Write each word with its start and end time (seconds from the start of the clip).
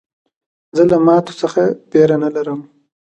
زه 0.75 0.83
له 0.91 0.97
ماتو 1.05 1.33
څخه 1.41 1.61
بېره 1.91 2.17
نه 2.23 2.29
لرم. 2.35 2.59